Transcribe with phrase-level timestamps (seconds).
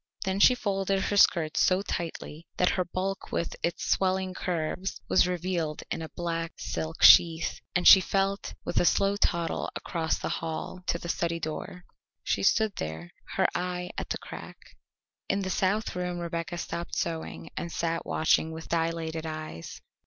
[0.23, 5.27] Then she folded her skirts so tightly that her bulk with its swelling curves was
[5.27, 10.29] revealed in a black silk sheath, and she went with a slow toddle across the
[10.41, 11.85] hall to the study door.
[12.23, 14.57] She stood there, her eye at the crack.
[15.29, 19.81] In the south room Rebecca stopped sewing and sat watching with dilated eyes.